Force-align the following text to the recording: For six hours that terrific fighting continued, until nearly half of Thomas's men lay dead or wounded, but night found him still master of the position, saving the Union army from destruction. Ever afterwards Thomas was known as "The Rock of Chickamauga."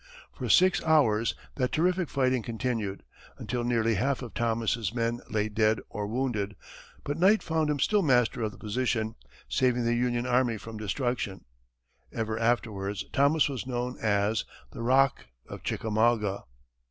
For 0.33 0.49
six 0.49 0.83
hours 0.83 1.35
that 1.57 1.71
terrific 1.71 2.09
fighting 2.09 2.41
continued, 2.41 3.03
until 3.37 3.63
nearly 3.63 3.93
half 3.93 4.23
of 4.23 4.33
Thomas's 4.33 4.91
men 4.95 5.21
lay 5.29 5.47
dead 5.47 5.79
or 5.89 6.07
wounded, 6.07 6.55
but 7.03 7.19
night 7.19 7.43
found 7.43 7.69
him 7.69 7.79
still 7.79 8.01
master 8.01 8.41
of 8.41 8.51
the 8.51 8.57
position, 8.57 9.13
saving 9.47 9.85
the 9.85 9.93
Union 9.93 10.25
army 10.25 10.57
from 10.57 10.77
destruction. 10.77 11.45
Ever 12.11 12.39
afterwards 12.39 13.05
Thomas 13.13 13.47
was 13.47 13.67
known 13.67 13.95
as 14.01 14.43
"The 14.71 14.81
Rock 14.81 15.27
of 15.47 15.61
Chickamauga." 15.61 16.45